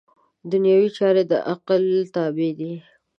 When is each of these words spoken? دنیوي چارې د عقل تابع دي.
دنیوي 0.51 0.89
چارې 0.97 1.23
د 1.31 1.33
عقل 1.51 1.83
تابع 2.13 2.51
دي. 2.59 2.73